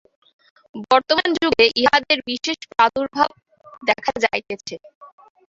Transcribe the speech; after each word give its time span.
বর্তমান 0.85 1.29
যুগে 1.37 1.65
ইহাদের 1.75 2.19
বিশেষ 2.29 2.57
প্রাদুর্ভাব 2.71 3.29
দেখা 3.87 4.13
যাইতেছে। 4.23 4.75